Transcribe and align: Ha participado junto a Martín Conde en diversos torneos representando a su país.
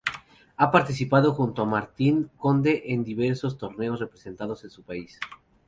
Ha 0.57 0.71
participado 0.71 1.31
junto 1.31 1.61
a 1.61 1.65
Martín 1.65 2.31
Conde 2.35 2.81
en 2.87 3.03
diversos 3.03 3.59
torneos 3.59 3.99
representando 3.99 4.53
a 4.55 4.57
su 4.57 4.81
país. 4.81 5.19